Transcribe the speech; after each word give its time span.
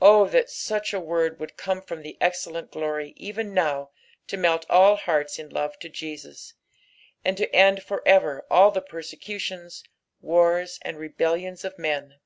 O 0.00 0.28
that 0.28 0.48
such 0.48 0.94
a 0.94 1.00
word 1.00 1.40
would 1.40 1.56
come 1.56 1.82
from 1.82 2.02
the 2.02 2.16
excellent 2.20 2.70
glory 2.70 3.14
even 3.16 3.52
now 3.52 3.90
to 4.28 4.36
melt 4.36 4.64
all 4.70 4.94
hearts 4.94 5.40
in 5.40 5.48
love 5.50 5.76
to 5.80 5.88
Jesus, 5.88 6.54
and 7.24 7.36
to 7.36 7.52
end 7.52 7.82
for 7.82 8.00
ever 8.06 8.46
alt 8.48 8.74
the 8.74 8.80
persecutions, 8.80 9.82
wars, 10.20 10.78
and 10.82 10.98
rebellions 10.98 11.64
of 11.64 11.80
men 11.80 12.20